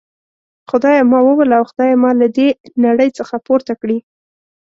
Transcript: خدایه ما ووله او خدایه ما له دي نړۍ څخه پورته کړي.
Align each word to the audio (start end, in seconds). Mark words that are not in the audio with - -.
خدایه 0.69 1.01
ما 1.11 1.19
ووله 1.23 1.55
او 1.59 1.63
خدایه 1.71 1.95
ما 2.03 2.11
له 2.21 2.27
دي 2.35 2.47
نړۍ 2.85 3.09
څخه 3.17 3.35
پورته 3.45 3.73
کړي. 3.81 3.97